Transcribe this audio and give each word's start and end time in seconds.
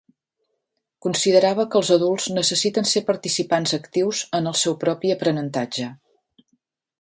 Considerava 1.05 1.65
que 1.75 1.77
els 1.79 1.91
adults 1.95 2.25
necessiten 2.37 2.89
ser 2.93 3.03
participants 3.11 3.75
actius 3.81 4.23
en 4.39 4.53
el 4.53 4.57
seu 4.63 4.77
propi 4.85 5.13
aprenentatge. 5.19 5.93